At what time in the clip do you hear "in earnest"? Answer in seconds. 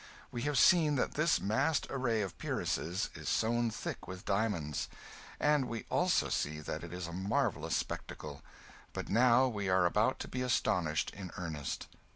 11.11-11.85